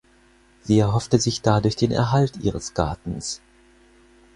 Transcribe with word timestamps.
Sie 0.63 0.79
erhoffte 0.79 1.19
sich 1.19 1.43
dadurch 1.43 1.75
den 1.75 1.91
Erhalt 1.91 2.37
ihres 2.37 2.73
Gartens. 2.73 3.39